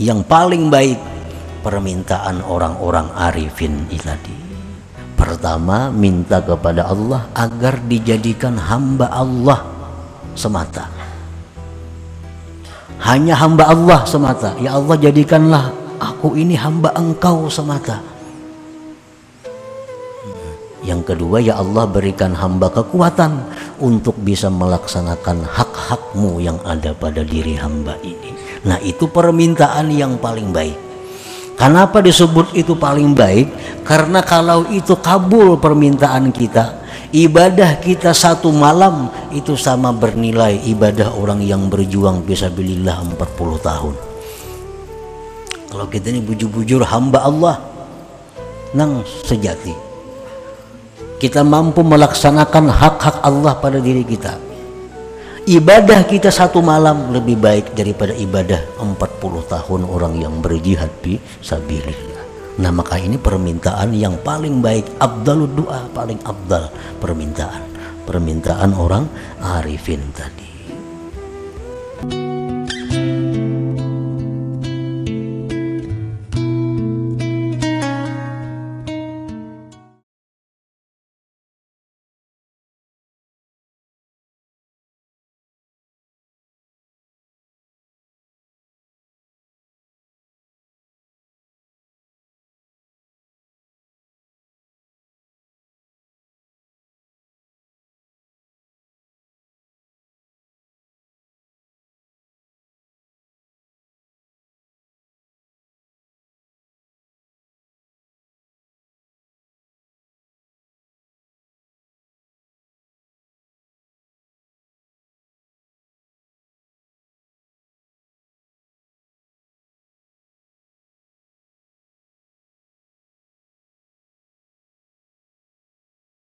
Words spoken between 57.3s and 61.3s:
baik daripada ibadah 40 tahun orang yang berjihad di